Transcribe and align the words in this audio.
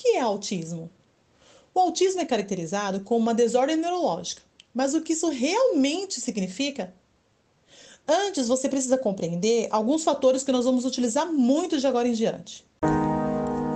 que 0.00 0.16
é 0.16 0.20
autismo? 0.20 0.88
O 1.74 1.80
autismo 1.80 2.20
é 2.20 2.24
caracterizado 2.24 3.00
como 3.00 3.18
uma 3.18 3.34
desordem 3.34 3.76
neurológica, 3.76 4.40
mas 4.72 4.94
o 4.94 5.00
que 5.00 5.12
isso 5.12 5.28
realmente 5.28 6.20
significa? 6.20 6.94
Antes, 8.06 8.46
você 8.46 8.68
precisa 8.68 8.96
compreender 8.96 9.66
alguns 9.72 10.04
fatores 10.04 10.44
que 10.44 10.52
nós 10.52 10.64
vamos 10.64 10.84
utilizar 10.84 11.26
muito 11.26 11.78
de 11.78 11.86
agora 11.86 12.06
em 12.06 12.12
diante. 12.12 12.64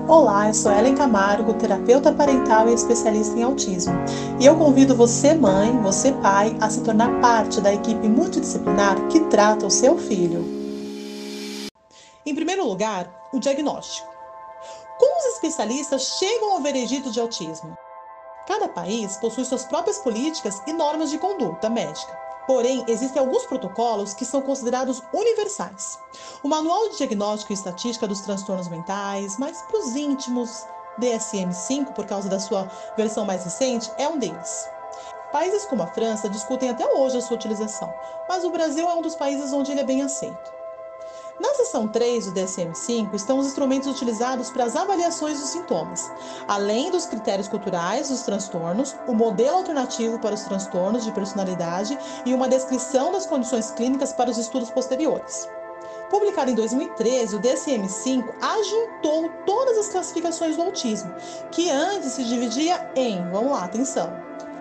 Olá, 0.09 0.47
eu 0.47 0.55
sou 0.55 0.71
Ellen 0.71 0.95
Camargo, 0.95 1.55
terapeuta 1.55 2.13
parental 2.13 2.69
e 2.69 2.75
especialista 2.75 3.37
em 3.37 3.43
autismo. 3.43 3.93
E 4.41 4.47
eu 4.47 4.57
convido 4.57 4.95
você, 4.95 5.35
mãe, 5.35 5.77
você, 5.83 6.13
pai, 6.13 6.57
a 6.61 6.71
se 6.71 6.85
tornar 6.85 7.21
parte 7.21 7.61
da 7.61 7.75
equipe 7.75 8.07
multidisciplinar 8.09 9.09
que 9.09 9.19
trata 9.29 9.67
o 9.67 9.71
seu 9.71 9.99
filho. 9.99 10.45
Em 12.25 12.35
primeiro 12.35 12.65
lugar, 12.65 13.29
o 13.33 13.41
diagnóstico. 13.41 14.12
Especialistas 15.43 16.19
chegam 16.21 16.53
ao 16.53 16.61
veredito 16.61 17.11
de 17.11 17.19
autismo? 17.19 17.77
Cada 18.47 18.69
país 18.69 19.17
possui 19.17 19.45
suas 19.45 19.65
próprias 19.65 19.99
políticas 19.99 20.63
e 20.69 20.73
normas 20.73 21.11
de 21.11 21.19
conduta 21.19 21.69
médica. 21.69 22.17
Porém, 22.47 22.85
existem 22.87 23.19
alguns 23.19 23.45
protocolos 23.47 24.15
que 24.15 24.25
são 24.25 24.41
considerados 24.41 25.03
universais. 25.13 25.99
O 26.45 26.49
Manual 26.49 26.91
de 26.91 26.99
Diagnóstico 26.99 27.53
e 27.53 27.55
Estatística 27.55 28.07
dos 28.07 28.21
Transtornos 28.21 28.69
Mentais, 28.69 29.37
mais 29.37 29.61
para 29.63 29.81
os 29.81 29.97
íntimos, 29.97 30.65
DSM-5, 31.01 31.93
por 31.93 32.07
causa 32.07 32.29
da 32.29 32.39
sua 32.39 32.71
versão 32.97 33.25
mais 33.25 33.43
recente, 33.43 33.91
é 33.99 34.07
um 34.07 34.21
deles. 34.21 34.69
Países 35.33 35.65
como 35.65 35.83
a 35.83 35.89
França 35.89 36.29
discutem 36.29 36.71
até 36.71 36.87
hoje 36.87 37.19
a 37.19 37.21
sua 37.21 37.37
utilização, 37.37 37.93
mas 38.29 38.45
o 38.45 38.51
Brasil 38.51 38.89
é 38.89 38.95
um 38.95 39.03
dos 39.03 39.17
países 39.17 39.53
onde 39.53 39.73
ele 39.73 39.81
é 39.81 39.85
bem 39.85 40.03
aceito. 40.03 40.62
Na 41.43 41.55
seção 41.55 41.89
3 41.89 42.27
do 42.27 42.33
DSM-5 42.35 43.15
estão 43.15 43.37
os 43.37 43.49
instrumentos 43.49 43.89
utilizados 43.89 44.49
para 44.49 44.63
as 44.63 44.77
avaliações 44.77 45.41
dos 45.41 45.49
sintomas, 45.49 46.09
além 46.47 46.89
dos 46.89 47.05
critérios 47.05 47.49
culturais 47.49 48.11
dos 48.11 48.23
transtornos, 48.23 48.95
o 49.09 49.13
modelo 49.13 49.57
alternativo 49.57 50.21
para 50.21 50.37
os 50.37 50.43
transtornos 50.43 51.05
de 51.05 51.11
personalidade 51.11 51.99
e 52.25 52.33
uma 52.33 52.49
descrição 52.49 53.11
das 53.11 53.27
condições 53.27 53.73
clínicas 53.73 54.13
para 54.13 54.31
os 54.31 54.39
estudos 54.39 54.71
posteriores. 54.71 55.49
Publicado 56.11 56.53
em 56.53 56.55
2013, 56.55 57.35
o 57.35 57.41
DSM-5 57.41 58.25
ajuntou 58.41 59.29
todas 59.45 59.79
as 59.79 59.89
classificações 59.89 60.55
do 60.55 60.63
autismo, 60.63 61.13
que 61.51 61.69
antes 61.71 62.13
se 62.13 62.23
dividia 62.23 62.89
em, 62.95 63.21
vamos 63.33 63.51
lá, 63.51 63.65
atenção, 63.65 64.13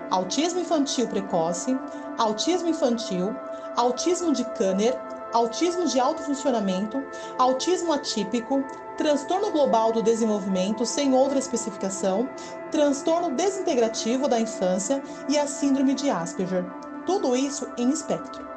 autismo 0.09 0.59
infantil 0.59 1.08
precoce, 1.08 1.77
autismo 2.17 2.70
infantil, 2.70 3.36
autismo 3.75 4.33
de 4.33 4.44
Kanner, 4.45 4.98
autismo 5.33 5.85
de 5.85 5.99
alto 5.99 6.23
funcionamento, 6.23 7.03
autismo 7.37 7.93
atípico, 7.93 8.63
transtorno 8.97 9.51
global 9.51 9.91
do 9.91 10.03
desenvolvimento 10.03 10.85
sem 10.85 11.13
outra 11.13 11.39
especificação, 11.39 12.29
transtorno 12.71 13.31
desintegrativo 13.31 14.27
da 14.27 14.39
infância 14.39 15.02
e 15.27 15.37
a 15.37 15.47
síndrome 15.47 15.93
de 15.93 16.09
Asperger. 16.09 16.65
Tudo 17.05 17.35
isso 17.35 17.67
em 17.77 17.89
espectro. 17.89 18.49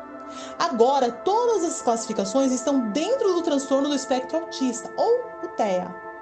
Agora, 0.58 1.10
todas 1.10 1.64
as 1.64 1.80
classificações 1.82 2.52
estão 2.52 2.90
dentro 2.90 3.32
do 3.34 3.42
transtorno 3.42 3.88
do 3.88 3.94
espectro 3.94 4.38
autista, 4.38 4.92
ou 4.96 5.20
o 5.42 5.48
TEA. 5.48 6.13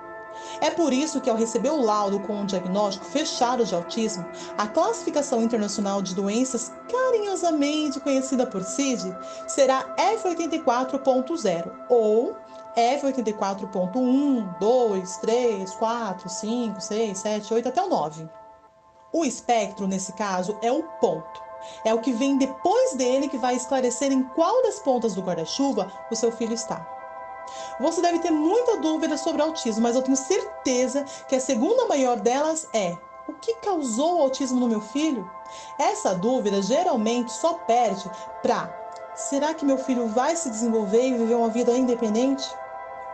É 0.61 0.71
por 0.71 0.93
isso 0.93 1.21
que, 1.21 1.31
ao 1.31 1.37
receber 1.37 1.71
o 1.71 1.83
laudo 1.83 2.21
com 2.21 2.41
um 2.41 2.47
diagnóstico 2.47 3.05
fechado 3.07 3.65
de 3.65 3.75
autismo, 3.75 4.25
a 4.57 4.67
Classificação 4.67 5.43
Internacional 5.43 6.03
de 6.03 6.15
Doenças, 6.15 6.73
carinhosamente 6.91 8.01
conhecida 8.01 8.47
por 8.47 8.63
CID, 8.63 9.15
será 9.47 9.95
F84.0 9.97 11.73
ou 11.89 12.37
F84.1, 12.77 14.59
2, 14.59 15.17
3, 15.19 15.71
4, 15.75 16.29
5, 16.29 16.81
6, 16.81 17.19
7, 17.19 17.55
8 17.55 17.69
até 17.69 17.83
o 17.83 17.89
9. 17.89 18.29
O 19.13 19.25
espectro, 19.25 19.87
nesse 19.87 20.13
caso, 20.15 20.57
é 20.63 20.73
o 20.73 20.83
ponto. 21.01 21.43
É 21.85 21.93
o 21.95 22.01
que 22.01 22.13
vem 22.13 22.39
depois 22.39 22.95
dele 22.95 23.29
que 23.29 23.39
vai 23.39 23.55
esclarecer 23.55 24.11
em 24.11 24.23
qual 24.23 24.63
das 24.63 24.79
pontas 24.79 25.15
do 25.15 25.23
guarda-chuva 25.23 25.92
o 26.11 26.17
seu 26.17 26.33
filho 26.33 26.55
está. 26.55 27.02
Você 27.79 28.01
deve 28.01 28.19
ter 28.19 28.30
muita 28.30 28.77
dúvida 28.79 29.17
sobre 29.17 29.42
autismo, 29.42 29.83
mas 29.83 29.97
eu 29.97 30.03
tenho 30.03 30.17
certeza 30.17 31.05
que 31.29 31.35
a 31.35 31.41
segunda 31.41 31.86
maior 31.86 32.19
delas 32.20 32.69
é: 32.73 32.97
o 33.27 33.33
que 33.35 33.55
causou 33.55 34.19
o 34.19 34.23
autismo 34.23 34.61
no 34.61 34.69
meu 34.69 34.80
filho? 34.80 35.29
Essa 35.79 36.14
dúvida 36.14 36.63
geralmente 36.63 37.33
só 37.33 37.55
perde 37.55 38.11
para: 38.42 38.73
será 39.14 39.55
que 39.55 39.64
meu 39.64 39.79
filho 39.79 40.07
vai 40.08 40.36
se 40.36 40.51
desenvolver 40.51 41.08
e 41.08 41.19
viver 41.19 41.35
uma 41.35 41.51
vida 41.51 41.77
independente? 41.77 42.48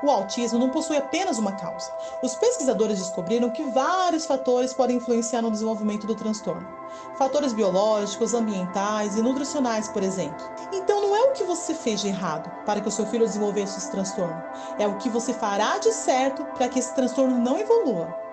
O 0.03 0.11
autismo 0.11 0.59
não 0.59 0.71
possui 0.71 0.97
apenas 0.97 1.39
uma 1.39 1.53
causa. 1.53 1.91
Os 2.23 2.35
pesquisadores 2.37 2.99
descobriram 2.99 3.51
que 3.51 3.65
vários 3.65 4.27
fatores 4.27 4.73
podem 4.73 4.97
influenciar 4.97 5.43
no 5.43 5.51
desenvolvimento 5.51 6.07
do 6.07 6.15
transtorno. 6.15 6.67
Fatores 7.17 7.53
biológicos, 7.53 8.33
ambientais 8.33 9.17
e 9.17 9.23
nutricionais, 9.23 9.89
por 9.89 10.03
exemplo. 10.03 10.47
Então, 10.73 11.01
não 11.01 11.17
é 11.17 11.23
o 11.25 11.33
que 11.33 11.43
você 11.43 11.75
fez 11.75 12.01
de 12.01 12.09
errado 12.09 12.49
para 12.65 12.81
que 12.81 12.89
o 12.89 12.93
seu 12.93 13.07
filho 13.07 13.27
desenvolvesse 13.27 13.79
esse 13.79 13.91
transtorno, 13.91 14.43
é 14.79 14.87
o 14.87 14.97
que 14.99 15.09
você 15.09 15.33
fará 15.33 15.79
de 15.79 15.93
certo 15.93 16.45
para 16.57 16.69
que 16.69 16.79
esse 16.79 16.95
transtorno 16.95 17.37
não 17.39 17.59
evolua. 17.59 18.28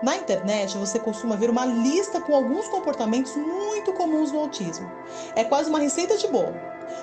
Na 0.00 0.16
internet, 0.16 0.78
você 0.78 0.98
costuma 0.98 1.34
ver 1.34 1.50
uma 1.50 1.66
lista 1.66 2.20
com 2.20 2.32
alguns 2.32 2.68
comportamentos 2.68 3.34
muito 3.36 3.92
comuns 3.92 4.30
no 4.30 4.38
autismo. 4.38 4.88
É 5.34 5.42
quase 5.42 5.68
uma 5.68 5.80
receita 5.80 6.16
de 6.16 6.28
bolo. 6.28 6.54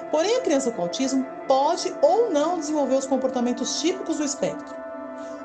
Porém, 0.09 0.38
a 0.38 0.41
criança 0.41 0.72
com 0.72 0.81
autismo 0.81 1.25
pode 1.45 1.94
ou 2.01 2.31
não 2.31 2.57
desenvolver 2.57 2.95
os 2.95 3.05
comportamentos 3.05 3.81
típicos 3.81 4.17
do 4.17 4.23
espectro. 4.23 4.75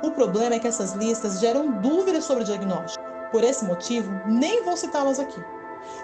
O 0.00 0.12
problema 0.12 0.54
é 0.54 0.58
que 0.60 0.68
essas 0.68 0.92
listas 0.92 1.40
geram 1.40 1.72
dúvidas 1.80 2.24
sobre 2.24 2.44
o 2.44 2.46
diagnóstico. 2.46 3.04
Por 3.32 3.42
esse 3.42 3.64
motivo, 3.64 4.12
nem 4.26 4.64
vou 4.64 4.76
citá-las 4.76 5.18
aqui, 5.18 5.40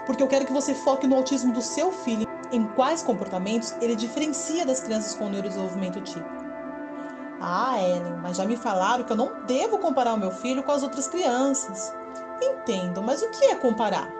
porque 0.05 0.21
eu 0.21 0.27
quero 0.27 0.45
que 0.45 0.53
você 0.53 0.73
foque 0.73 1.07
no 1.07 1.15
autismo 1.15 1.51
do 1.51 1.61
seu 1.61 1.91
filho, 1.91 2.27
em 2.51 2.65
quais 2.67 3.03
comportamentos 3.03 3.73
ele 3.81 3.95
diferencia 3.95 4.65
das 4.65 4.81
crianças 4.81 5.13
com 5.15 5.29
neurodesenvolvimento 5.29 5.99
típico. 6.01 6.46
Ah, 7.39 7.79
Ellen, 7.79 8.17
mas 8.21 8.37
já 8.37 8.45
me 8.45 8.57
falaram 8.57 9.03
que 9.03 9.11
eu 9.11 9.17
não 9.17 9.43
devo 9.45 9.77
comparar 9.77 10.13
o 10.13 10.19
meu 10.19 10.31
filho 10.31 10.63
com 10.63 10.71
as 10.71 10.81
outras 10.81 11.07
crianças. 11.07 11.93
Entendo, 12.41 13.01
mas 13.01 13.21
o 13.21 13.29
que 13.29 13.45
é 13.45 13.55
comparar? 13.55 14.11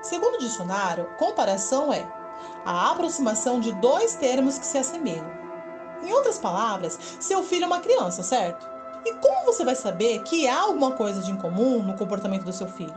Segundo 0.00 0.34
o 0.34 0.38
dicionário, 0.38 1.08
comparação 1.18 1.92
é 1.92 2.06
a 2.64 2.90
aproximação 2.90 3.60
de 3.60 3.72
dois 3.74 4.14
termos 4.14 4.58
que 4.58 4.66
se 4.66 4.78
assemelham. 4.78 5.30
Em 6.02 6.12
outras 6.12 6.38
palavras, 6.38 6.98
seu 7.20 7.42
filho 7.42 7.64
é 7.64 7.66
uma 7.66 7.80
criança, 7.80 8.22
certo? 8.22 8.68
E 9.04 9.14
como 9.14 9.44
você 9.44 9.64
vai 9.64 9.74
saber 9.74 10.22
que 10.22 10.46
há 10.46 10.60
alguma 10.60 10.92
coisa 10.92 11.20
de 11.20 11.30
incomum 11.30 11.82
no 11.82 11.96
comportamento 11.96 12.44
do 12.44 12.52
seu 12.52 12.68
filho? 12.68 12.94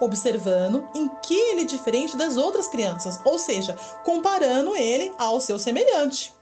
Observando 0.00 0.88
em 0.94 1.08
que 1.22 1.34
ele 1.34 1.62
é 1.62 1.64
diferente 1.64 2.16
das 2.16 2.36
outras 2.36 2.68
crianças, 2.68 3.20
ou 3.24 3.38
seja, 3.38 3.76
comparando 4.04 4.74
ele 4.74 5.12
ao 5.18 5.40
seu 5.40 5.58
semelhante. 5.58 6.34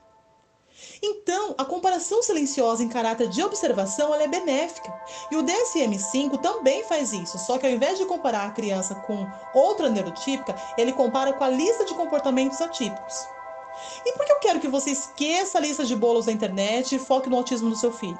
Então, 1.02 1.54
a 1.56 1.64
comparação 1.64 2.22
silenciosa 2.22 2.82
em 2.82 2.88
caráter 2.88 3.28
de 3.28 3.42
observação 3.42 4.14
é 4.14 4.26
benéfica. 4.26 4.92
E 5.30 5.36
o 5.36 5.42
DSM-5 5.42 6.40
também 6.40 6.84
faz 6.84 7.12
isso, 7.12 7.38
só 7.38 7.58
que 7.58 7.66
ao 7.66 7.72
invés 7.72 7.98
de 7.98 8.04
comparar 8.04 8.46
a 8.46 8.52
criança 8.52 8.94
com 8.94 9.30
outra 9.52 9.88
neurotípica, 9.88 10.54
ele 10.76 10.92
compara 10.92 11.32
com 11.32 11.44
a 11.44 11.48
lista 11.48 11.84
de 11.84 11.94
comportamentos 11.94 12.60
atípicos. 12.60 13.14
E 14.04 14.12
por 14.12 14.26
que 14.26 14.32
eu 14.32 14.40
quero 14.40 14.60
que 14.60 14.68
você 14.68 14.90
esqueça 14.90 15.58
a 15.58 15.60
lista 15.60 15.84
de 15.84 15.94
bolos 15.94 16.26
da 16.26 16.32
internet 16.32 16.94
e 16.94 16.98
foque 16.98 17.30
no 17.30 17.36
autismo 17.36 17.70
do 17.70 17.76
seu 17.76 17.92
filho? 17.92 18.18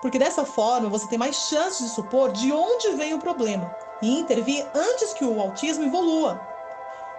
Porque 0.00 0.18
dessa 0.18 0.44
forma 0.44 0.88
você 0.88 1.06
tem 1.06 1.18
mais 1.18 1.36
chances 1.36 1.86
de 1.86 1.94
supor 1.94 2.32
de 2.32 2.52
onde 2.52 2.92
vem 2.92 3.14
o 3.14 3.18
problema 3.18 3.76
e 4.00 4.18
intervir 4.18 4.68
antes 4.74 5.12
que 5.14 5.24
o 5.24 5.40
autismo 5.40 5.84
evolua. 5.84 6.48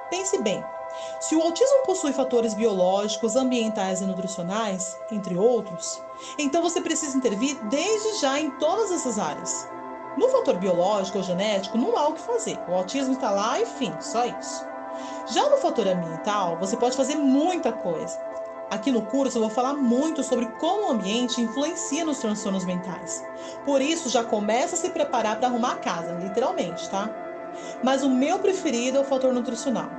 Pense 0.09 0.41
bem, 0.41 0.71
se 1.19 1.35
o 1.35 1.41
autismo 1.41 1.83
possui 1.85 2.13
fatores 2.13 2.53
biológicos, 2.53 3.35
ambientais 3.35 4.01
e 4.01 4.05
nutricionais, 4.05 4.97
entre 5.11 5.37
outros, 5.37 6.01
então 6.37 6.61
você 6.61 6.81
precisa 6.81 7.17
intervir 7.17 7.57
desde 7.65 8.19
já 8.19 8.39
em 8.39 8.51
todas 8.51 8.91
essas 8.91 9.19
áreas. 9.19 9.67
No 10.17 10.29
fator 10.29 10.57
biológico 10.57 11.19
ou 11.19 11.23
genético, 11.23 11.77
não 11.77 11.95
há 11.95 12.07
o 12.07 12.13
que 12.13 12.21
fazer. 12.21 12.57
O 12.67 12.73
autismo 12.73 13.13
está 13.13 13.29
lá 13.29 13.59
e 13.59 13.65
fim, 13.65 13.93
só 14.01 14.25
isso. 14.25 14.65
Já 15.27 15.47
no 15.49 15.57
fator 15.57 15.87
ambiental, 15.87 16.57
você 16.57 16.75
pode 16.75 16.97
fazer 16.97 17.15
muita 17.15 17.71
coisa. 17.71 18.19
Aqui 18.69 18.91
no 18.91 19.03
curso 19.03 19.37
eu 19.37 19.41
vou 19.41 19.49
falar 19.49 19.73
muito 19.75 20.23
sobre 20.23 20.45
como 20.59 20.87
o 20.87 20.91
ambiente 20.91 21.39
influencia 21.39 22.03
nos 22.03 22.19
transtornos 22.19 22.65
mentais. 22.65 23.23
Por 23.63 23.81
isso, 23.81 24.09
já 24.09 24.23
começa 24.23 24.75
a 24.75 24.77
se 24.77 24.89
preparar 24.89 25.37
para 25.37 25.47
arrumar 25.47 25.73
a 25.73 25.77
casa, 25.77 26.13
literalmente, 26.13 26.89
tá? 26.89 27.09
Mas 27.83 28.03
o 28.03 28.09
meu 28.09 28.39
preferido 28.39 28.97
é 28.97 29.01
o 29.01 29.05
fator 29.05 29.33
nutricional. 29.33 29.89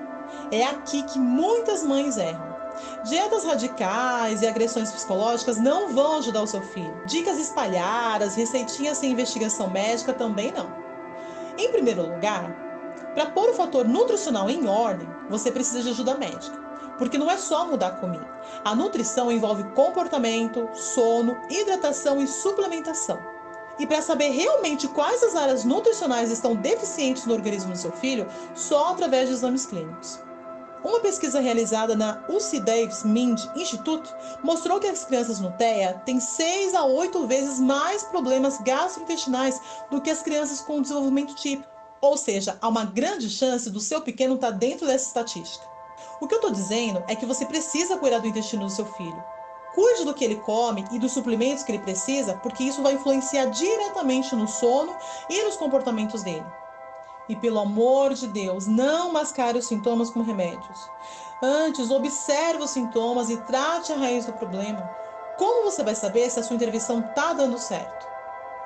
É 0.51 0.65
aqui 0.65 1.03
que 1.03 1.19
muitas 1.19 1.83
mães 1.83 2.17
erram. 2.17 2.57
Dietas 3.05 3.45
radicais 3.45 4.43
e 4.43 4.47
agressões 4.47 4.91
psicológicas 4.93 5.59
não 5.59 5.93
vão 5.93 6.19
ajudar 6.19 6.43
o 6.43 6.47
seu 6.47 6.63
filho. 6.63 6.95
Dicas 7.07 7.39
espalhadas, 7.39 8.35
receitinhas 8.35 8.99
sem 8.99 9.13
investigação 9.13 9.71
médica 9.71 10.13
também 10.13 10.53
não. 10.53 10.73
Em 11.59 11.71
primeiro 11.73 12.03
lugar, 12.03 12.51
para 13.15 13.27
pôr 13.27 13.51
o 13.51 13.55
fator 13.55 13.87
nutricional 13.87 14.49
em 14.49 14.69
ordem, 14.69 15.09
você 15.29 15.51
precisa 15.51 15.83
de 15.83 15.91
ajuda 15.91 16.17
médica. 16.17 16.57
Porque 16.99 17.19
não 17.19 17.31
é 17.31 17.37
só 17.37 17.67
mudar 17.67 17.89
a 17.89 17.97
comida. 17.97 18.29
A 18.65 18.75
nutrição 18.75 19.31
envolve 19.31 19.65
comportamento, 19.73 20.69
sono, 20.75 21.37
hidratação 21.49 22.21
e 22.21 22.27
suplementação. 22.27 23.19
E 23.79 23.87
para 23.87 24.03
saber 24.03 24.31
realmente 24.31 24.89
quais 24.89 25.23
as 25.23 25.37
áreas 25.37 25.65
nutricionais 25.65 26.31
estão 26.31 26.57
deficientes 26.57 27.25
no 27.27 27.35
organismo 27.35 27.73
do 27.73 27.79
seu 27.79 27.93
filho, 27.93 28.27
só 28.55 28.93
através 28.93 29.29
de 29.29 29.35
exames 29.35 29.67
clínicos. 29.67 30.21
Uma 30.85 31.01
pesquisa 31.01 31.41
realizada 31.41 31.97
na 31.97 32.25
UC 32.29 32.61
Davis 32.61 33.03
Mind 33.03 33.41
Institute 33.57 34.09
mostrou 34.45 34.79
que 34.79 34.87
as 34.87 35.05
crianças 35.05 35.41
no 35.41 35.51
TEA 35.53 36.01
têm 36.05 36.21
6 36.21 36.75
a 36.75 36.85
8 36.85 37.27
vezes 37.27 37.59
mais 37.59 38.05
problemas 38.05 38.59
gastrointestinais 38.61 39.61
do 39.91 40.01
que 40.01 40.11
as 40.11 40.23
crianças 40.23 40.61
com 40.61 40.81
desenvolvimento 40.81 41.35
típico. 41.35 41.69
Ou 42.01 42.17
seja, 42.17 42.57
há 42.61 42.69
uma 42.69 42.85
grande 42.85 43.29
chance 43.29 43.69
do 43.69 43.81
seu 43.81 44.01
pequeno 44.01 44.37
estar 44.37 44.53
dentro 44.53 44.87
dessa 44.87 45.09
estatística. 45.09 45.67
O 46.21 46.29
que 46.29 46.35
eu 46.35 46.39
estou 46.39 46.53
dizendo 46.53 47.03
é 47.09 47.17
que 47.17 47.27
você 47.27 47.45
precisa 47.45 47.97
cuidar 47.97 48.21
do 48.21 48.29
intestino 48.29 48.65
do 48.65 48.71
seu 48.71 48.87
filho. 48.87 49.23
Cuide 49.75 50.05
do 50.05 50.15
que 50.15 50.25
ele 50.25 50.37
come 50.37 50.85
e 50.91 50.99
dos 50.99 51.13
suplementos 51.13 51.63
que 51.63 51.73
ele 51.73 51.83
precisa, 51.83 52.35
porque 52.43 52.65
isso 52.65 52.83
vai 52.83 52.95
influenciar 52.95 53.47
diretamente 53.47 54.35
no 54.35 54.49
sono 54.49 54.95
e 55.29 55.43
nos 55.43 55.57
comportamentos 55.57 56.23
dele. 56.23 56.47
E 57.29 57.37
pelo 57.37 57.61
amor 57.61 58.15
de 58.15 58.27
Deus, 58.27 58.67
não 58.67 59.13
mascare 59.13 59.59
os 59.59 59.67
sintomas 59.67 60.11
com 60.11 60.23
remédios. 60.23 60.91
Antes, 61.43 61.91
observe 61.91 62.65
os 62.65 62.71
sintomas 62.71 63.31
e 63.31 63.37
trate 63.43 63.93
a 63.93 63.97
raiz 63.97 64.27
do 64.27 64.33
problema. 64.33 64.91
Como 65.37 65.63
você 65.63 65.85
vai 65.85 65.95
saber 65.95 66.29
se 66.31 66.41
a 66.41 66.43
sua 66.43 66.57
intervenção 66.57 67.01
está 67.01 67.33
dando 67.33 67.59
certo? 67.59 68.09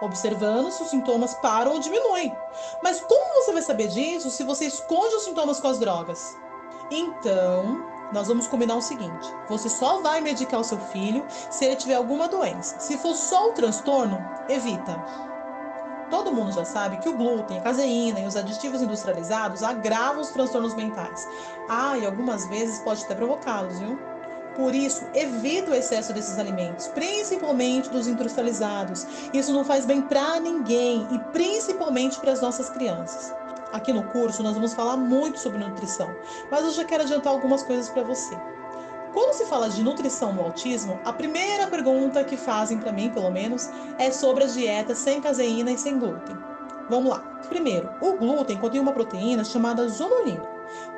Observando 0.00 0.70
se 0.70 0.82
os 0.82 0.88
sintomas 0.88 1.34
param 1.34 1.72
ou 1.72 1.78
diminuem. 1.80 2.34
Mas 2.82 3.00
como 3.00 3.34
você 3.34 3.52
vai 3.52 3.62
saber 3.62 3.88
disso 3.88 4.30
se 4.30 4.42
você 4.42 4.66
esconde 4.66 5.14
os 5.16 5.24
sintomas 5.24 5.60
com 5.60 5.68
as 5.68 5.78
drogas? 5.78 6.36
Então, 6.90 7.84
nós 8.12 8.28
vamos 8.28 8.46
combinar 8.46 8.76
o 8.76 8.82
seguinte: 8.82 9.28
você 9.48 9.68
só 9.68 10.00
vai 10.00 10.20
medicar 10.20 10.60
o 10.60 10.64
seu 10.64 10.78
filho 10.78 11.24
se 11.50 11.64
ele 11.64 11.76
tiver 11.76 11.94
alguma 11.94 12.28
doença. 12.28 12.78
Se 12.78 12.96
for 12.98 13.14
só 13.14 13.50
o 13.50 13.52
transtorno, 13.52 14.22
evita. 14.48 15.02
Todo 16.10 16.30
mundo 16.30 16.52
já 16.52 16.64
sabe 16.64 16.98
que 16.98 17.08
o 17.08 17.16
glúten, 17.16 17.58
a 17.58 17.62
caseína 17.62 18.20
e 18.20 18.26
os 18.26 18.36
aditivos 18.36 18.82
industrializados 18.82 19.62
agravam 19.62 20.20
os 20.20 20.28
transtornos 20.28 20.74
mentais. 20.74 21.26
Ah, 21.70 21.96
e 21.96 22.04
algumas 22.04 22.46
vezes 22.48 22.80
pode 22.80 23.02
até 23.02 23.14
provocá-los, 23.14 23.78
viu? 23.78 23.98
Por 24.54 24.74
isso, 24.74 25.06
evite 25.14 25.70
o 25.70 25.74
excesso 25.74 26.12
desses 26.12 26.38
alimentos, 26.38 26.86
principalmente 26.88 27.88
dos 27.88 28.06
industrializados. 28.06 29.06
Isso 29.32 29.52
não 29.52 29.64
faz 29.64 29.86
bem 29.86 30.02
para 30.02 30.38
ninguém 30.38 31.06
e 31.10 31.18
principalmente 31.32 32.20
para 32.20 32.32
as 32.32 32.42
nossas 32.42 32.68
crianças. 32.68 33.34
Aqui 33.72 33.92
no 33.92 34.02
curso 34.04 34.42
nós 34.42 34.54
vamos 34.54 34.74
falar 34.74 34.96
muito 34.96 35.38
sobre 35.38 35.58
nutrição, 35.58 36.14
mas 36.50 36.64
eu 36.64 36.70
já 36.72 36.84
quero 36.84 37.04
adiantar 37.04 37.32
algumas 37.32 37.62
coisas 37.62 37.88
para 37.88 38.02
você. 38.02 38.36
Quando 39.12 39.34
se 39.34 39.46
fala 39.46 39.68
de 39.68 39.82
nutrição 39.82 40.32
no 40.32 40.42
autismo, 40.42 40.98
a 41.04 41.12
primeira 41.12 41.66
pergunta 41.66 42.24
que 42.24 42.36
fazem 42.36 42.78
para 42.78 42.92
mim, 42.92 43.10
pelo 43.10 43.30
menos, 43.30 43.68
é 43.98 44.10
sobre 44.10 44.44
as 44.44 44.54
dietas 44.54 44.98
sem 44.98 45.20
caseína 45.20 45.70
e 45.70 45.78
sem 45.78 45.98
glúten. 45.98 46.36
Vamos 46.88 47.10
lá. 47.10 47.20
Primeiro, 47.48 47.90
o 48.00 48.12
glúten 48.14 48.58
contém 48.58 48.80
uma 48.80 48.92
proteína 48.92 49.44
chamada 49.44 49.86
zonulina, 49.88 50.46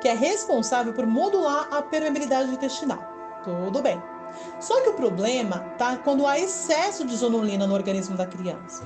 que 0.01 0.07
é 0.07 0.13
responsável 0.13 0.93
por 0.93 1.05
modular 1.05 1.67
a 1.71 1.81
permeabilidade 1.81 2.51
intestinal. 2.51 2.99
Tudo 3.43 3.81
bem. 3.81 4.01
Só 4.59 4.81
que 4.81 4.89
o 4.89 4.93
problema 4.93 5.59
tá 5.77 5.97
quando 5.97 6.25
há 6.25 6.39
excesso 6.39 7.05
de 7.05 7.15
zonulina 7.15 7.67
no 7.67 7.73
organismo 7.73 8.17
da 8.17 8.25
criança. 8.25 8.83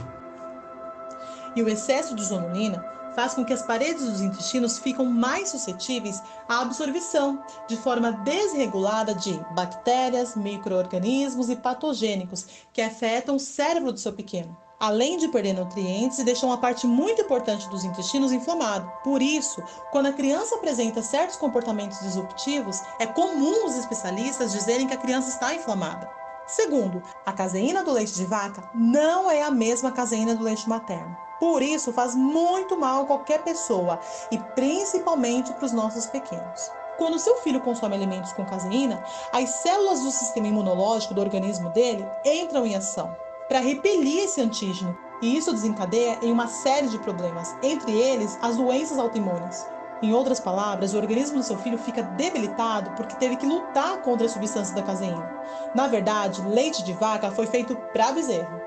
E 1.56 1.64
o 1.64 1.70
excesso 1.70 2.16
de 2.16 2.24
zonulina 2.24 2.84
faz 3.20 3.34
com 3.34 3.44
que 3.44 3.52
as 3.52 3.62
paredes 3.62 4.06
dos 4.06 4.22
intestinos 4.22 4.80
ficam 4.80 5.06
mais 5.06 5.50
suscetíveis 5.50 6.24
à 6.48 6.62
absorção, 6.62 7.44
de 7.68 7.76
forma 7.76 8.14
desregulada, 8.14 9.14
de 9.14 9.34
bactérias, 9.52 10.38
micro-organismos 10.38 11.50
e 11.50 11.56
patogênicos 11.58 12.48
que 12.72 12.82
afetam 12.82 13.36
o 13.36 13.40
cérebro 13.40 13.92
do 13.92 14.00
seu 14.00 14.14
pequeno. 14.14 14.56
Além 14.80 15.18
de 15.18 15.28
perder 15.28 15.52
nutrientes 15.52 16.24
deixar 16.24 16.48
uma 16.48 16.60
parte 16.60 16.88
muito 16.88 17.22
importante 17.22 17.68
dos 17.68 17.84
intestinos 17.84 18.32
inflamado. 18.32 18.90
Por 19.04 19.22
isso, 19.22 19.62
quando 19.92 20.06
a 20.06 20.14
criança 20.14 20.56
apresenta 20.56 21.02
certos 21.02 21.36
comportamentos 21.36 22.00
disruptivos, 22.00 22.82
é 23.02 23.06
comum 23.06 23.66
os 23.66 23.76
especialistas 23.76 24.54
dizerem 24.54 24.88
que 24.88 24.94
a 24.94 24.98
criança 24.98 25.28
está 25.28 25.54
inflamada. 25.54 26.19
Segundo, 26.50 27.04
a 27.28 27.32
caseína 27.32 27.84
do 27.84 27.92
leite 27.92 28.14
de 28.14 28.26
vaca 28.26 28.64
não 28.74 29.30
é 29.30 29.44
a 29.44 29.52
mesma 29.52 29.92
caseína 29.92 30.34
do 30.34 30.44
leite 30.44 30.68
materno. 30.68 31.16
Por 31.40 31.62
isso, 31.62 31.94
faz 31.94 32.16
muito 32.16 32.76
mal 32.76 33.04
a 33.04 33.06
qualquer 33.06 33.44
pessoa 33.44 34.00
e 34.32 34.38
principalmente 34.56 35.54
para 35.54 35.66
os 35.66 35.72
nossos 35.72 36.08
pequenos. 36.08 36.72
Quando 36.98 37.20
seu 37.20 37.36
filho 37.38 37.62
consome 37.62 37.94
alimentos 37.94 38.34
com 38.34 38.44
caseína, 38.44 39.04
as 39.32 39.48
células 39.62 40.02
do 40.02 40.10
sistema 40.10 40.48
imunológico 40.48 41.14
do 41.14 41.22
organismo 41.22 41.70
dele 41.70 42.06
entram 42.26 42.66
em 42.66 42.76
ação 42.76 43.16
para 43.48 43.60
repelir 43.60 44.24
esse 44.24 44.42
antígeno. 44.42 44.98
E 45.22 45.38
isso 45.38 45.54
desencadeia 45.54 46.18
em 46.24 46.32
uma 46.32 46.48
série 46.48 46.88
de 46.88 46.98
problemas, 46.98 47.56
entre 47.62 47.92
eles 47.92 48.40
as 48.42 48.58
doenças 48.58 48.98
autoimunes. 48.98 49.68
Em 50.02 50.14
outras 50.14 50.40
palavras, 50.40 50.94
o 50.94 50.98
organismo 50.98 51.40
do 51.40 51.44
seu 51.44 51.58
filho 51.58 51.78
fica 51.78 52.02
debilitado 52.02 52.92
porque 52.92 53.18
teve 53.18 53.36
que 53.36 53.46
lutar 53.46 54.02
contra 54.02 54.28
a 54.28 54.30
substância 54.30 54.74
da 54.74 54.82
caseína. 54.82 55.30
Na 55.76 55.88
verdade, 55.88 56.42
leite 56.42 56.84
de 56.84 56.94
vaca 56.94 57.32
foi 57.32 57.48
feito 57.48 57.76
para 57.92 58.14
bezerro. 58.14 58.62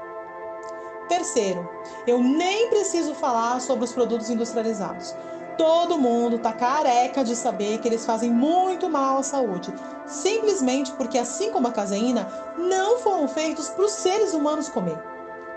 Terceiro, 1.08 1.68
eu 2.06 2.22
nem 2.22 2.68
preciso 2.68 3.14
falar 3.14 3.60
sobre 3.60 3.84
os 3.84 3.92
produtos 3.92 4.28
industrializados. 4.28 5.14
Todo 5.56 5.98
mundo 5.98 6.38
tá 6.38 6.52
careca 6.52 7.24
de 7.24 7.36
saber 7.36 7.78
que 7.78 7.88
eles 7.88 8.04
fazem 8.04 8.30
muito 8.30 8.88
mal 8.88 9.18
à 9.18 9.22
saúde, 9.22 9.72
simplesmente 10.06 10.92
porque, 10.92 11.18
assim 11.18 11.50
como 11.50 11.68
a 11.68 11.72
caseína, 11.72 12.26
não 12.56 12.98
foram 12.98 13.28
feitos 13.28 13.68
para 13.68 13.84
os 13.84 13.92
seres 13.92 14.32
humanos 14.32 14.68
comer. 14.68 14.98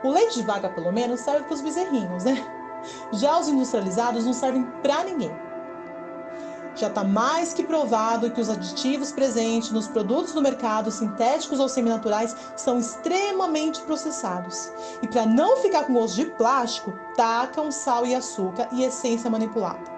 O 0.04 0.10
leite 0.10 0.36
de 0.36 0.44
vaca, 0.44 0.69
pelo 0.69 0.92
menos, 0.92 1.22
serve 1.22 1.44
para 1.44 1.54
os 1.54 1.62
bezerrinhos, 1.62 2.24
né? 2.24 2.45
Já 3.13 3.39
os 3.39 3.48
industrializados 3.48 4.25
não 4.25 4.33
servem 4.33 4.63
para 4.83 5.04
ninguém. 5.04 5.31
Já 6.75 6.88
está 6.88 7.04
mais 7.06 7.54
que 7.54 7.63
provado 7.63 8.30
que 8.30 8.42
os 8.42 8.50
aditivos 8.50 9.12
presentes 9.12 9.72
nos 9.72 9.88
produtos 9.88 10.33
do 10.33 10.42
mercado, 10.42 10.92
sintéticos 10.92 11.60
ou 11.60 11.69
seminaturais, 11.69 12.36
são 12.57 12.77
extremamente 12.77 13.80
processados. 13.81 14.72
E 15.01 15.07
para 15.07 15.25
não 15.25 15.57
ficar 15.57 15.86
com 15.86 15.94
gosto 15.94 16.16
de 16.16 16.25
plástico, 16.25 16.94
tacam 17.16 17.72
sal 17.72 18.06
e 18.06 18.13
açúcar 18.13 18.68
e 18.74 18.83
essência 18.83 19.30
manipulada. 19.30 19.89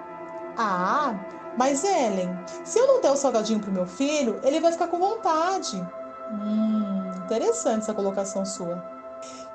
Ah, 0.56 1.16
mas 1.58 1.84
Ellen, 1.84 2.38
se 2.64 2.78
eu 2.78 2.86
não 2.86 3.02
der 3.02 3.12
o 3.12 3.16
salgadinho 3.16 3.60
para 3.60 3.72
o 3.72 3.74
meu 3.74 3.88
filho, 3.88 4.40
ele 4.44 4.60
vai 4.60 4.72
ficar 4.72 4.88
com 4.88 5.00
vontade. 5.00 5.84
Hum, 6.32 7.10
interessante 7.26 7.82
essa 7.82 7.94
colocação 7.94 8.46
sua. 8.46 8.84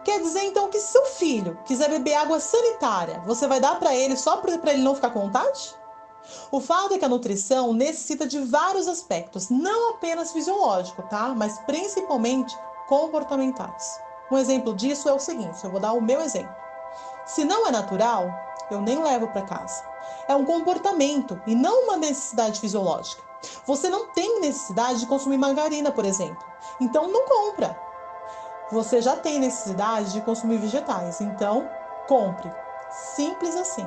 Quer 0.02 0.20
dizer 0.20 0.42
então 0.42 0.68
que 0.68 0.80
se 0.80 0.92
seu 0.92 1.04
filho 1.04 1.56
quiser 1.64 1.88
beber 1.88 2.14
água 2.14 2.40
sanitária, 2.40 3.20
você 3.24 3.46
vai 3.46 3.60
dar 3.60 3.78
para 3.78 3.94
ele 3.94 4.16
só 4.16 4.38
para 4.38 4.72
ele 4.72 4.82
não 4.82 4.96
ficar 4.96 5.10
com 5.10 5.20
vontade? 5.20 5.80
O 6.50 6.60
fato 6.60 6.94
é 6.94 6.98
que 6.98 7.04
a 7.04 7.08
nutrição 7.08 7.72
necessita 7.72 8.26
de 8.26 8.38
vários 8.40 8.88
aspectos, 8.88 9.48
não 9.48 9.90
apenas 9.90 10.32
fisiológico, 10.32 11.02
tá? 11.02 11.34
Mas 11.34 11.58
principalmente 11.60 12.56
comportamentais. 12.88 14.00
Um 14.30 14.38
exemplo 14.38 14.74
disso 14.74 15.08
é 15.08 15.12
o 15.12 15.18
seguinte, 15.18 15.62
eu 15.64 15.70
vou 15.70 15.80
dar 15.80 15.92
o 15.92 16.00
meu 16.00 16.20
exemplo. 16.20 16.54
Se 17.26 17.44
não 17.44 17.66
é 17.66 17.70
natural, 17.70 18.30
eu 18.70 18.80
nem 18.80 19.02
levo 19.02 19.28
para 19.28 19.42
casa. 19.42 19.84
É 20.28 20.34
um 20.34 20.44
comportamento 20.44 21.40
e 21.46 21.54
não 21.54 21.84
uma 21.84 21.96
necessidade 21.96 22.60
fisiológica. 22.60 23.22
Você 23.66 23.88
não 23.88 24.08
tem 24.08 24.40
necessidade 24.40 25.00
de 25.00 25.06
consumir 25.06 25.36
margarina, 25.36 25.90
por 25.90 26.04
exemplo. 26.04 26.44
Então 26.80 27.08
não 27.08 27.26
compra. 27.26 27.78
Você 28.70 29.02
já 29.02 29.16
tem 29.16 29.38
necessidade 29.38 30.12
de 30.12 30.20
consumir 30.22 30.58
vegetais, 30.58 31.20
então 31.20 31.68
compre. 32.06 32.50
Simples 33.14 33.54
assim. 33.56 33.86